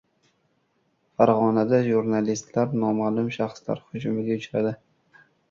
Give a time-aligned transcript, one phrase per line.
[1.21, 4.75] Farg‘onada jurnalistlar noma’lum shaxslar hujumiga uchradi